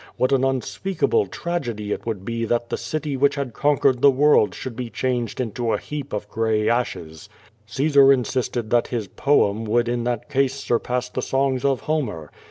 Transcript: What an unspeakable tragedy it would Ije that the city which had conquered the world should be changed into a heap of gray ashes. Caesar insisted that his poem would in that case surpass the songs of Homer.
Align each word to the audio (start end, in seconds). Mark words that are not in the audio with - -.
What 0.17 0.31
an 0.31 0.43
unspeakable 0.43 1.27
tragedy 1.27 1.91
it 1.91 2.07
would 2.07 2.25
Ije 2.25 2.47
that 2.47 2.71
the 2.71 2.75
city 2.77 3.15
which 3.15 3.35
had 3.35 3.53
conquered 3.53 4.01
the 4.01 4.09
world 4.09 4.55
should 4.55 4.75
be 4.75 4.89
changed 4.89 5.39
into 5.39 5.73
a 5.73 5.77
heap 5.77 6.11
of 6.11 6.27
gray 6.27 6.67
ashes. 6.67 7.29
Caesar 7.67 8.11
insisted 8.11 8.71
that 8.71 8.87
his 8.87 9.07
poem 9.09 9.63
would 9.65 9.87
in 9.87 10.03
that 10.05 10.27
case 10.27 10.55
surpass 10.55 11.07
the 11.07 11.21
songs 11.21 11.63
of 11.63 11.81
Homer. 11.81 12.31